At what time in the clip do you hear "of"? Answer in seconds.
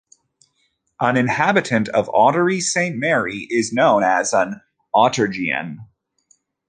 1.89-2.09